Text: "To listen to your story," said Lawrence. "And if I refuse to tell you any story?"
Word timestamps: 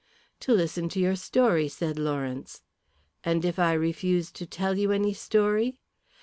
"To 0.39 0.53
listen 0.55 0.89
to 0.89 0.99
your 0.99 1.15
story," 1.15 1.67
said 1.67 1.99
Lawrence. 1.99 2.63
"And 3.23 3.45
if 3.45 3.59
I 3.59 3.73
refuse 3.73 4.31
to 4.31 4.47
tell 4.47 4.75
you 4.75 4.91
any 4.91 5.13
story?" 5.13 5.77